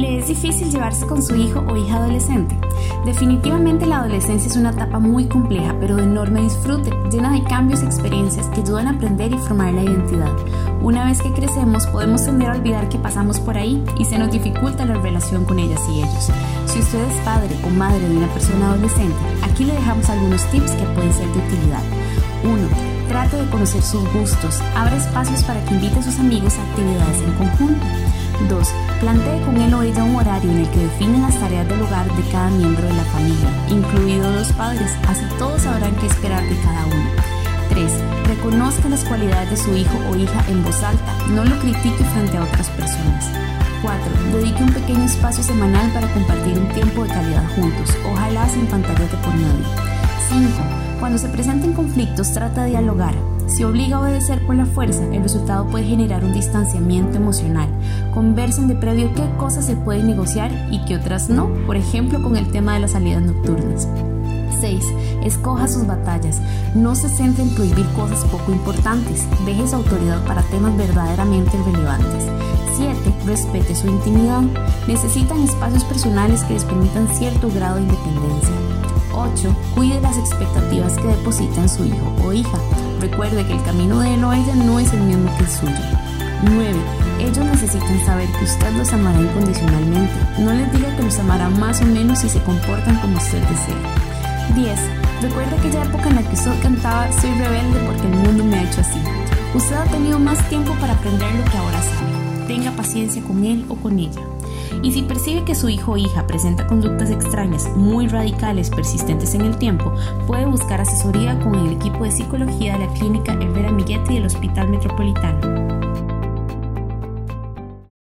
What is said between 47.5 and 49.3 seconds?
juntos, ojalá sin pantallas de